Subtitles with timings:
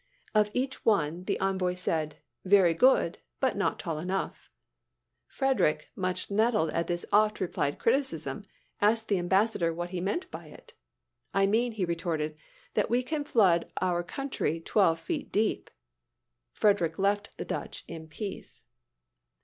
[0.33, 4.49] Of each one the envoy said: "Very good, but not tall enough."
[5.27, 8.43] Frederick, much nettled at this oft repeated criticism,
[8.81, 10.73] asked the ambassador what he meant by it.
[11.35, 12.35] "I mean," he retorted,
[12.73, 15.69] "that we can flood our country twelve feet deep!"
[16.51, 18.63] Frederick left the Dutch in peace.